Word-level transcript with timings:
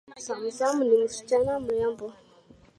Zamzam 0.17 0.79
ni 0.83 1.03
msichana 1.03 1.59
mrembo. 1.59 2.13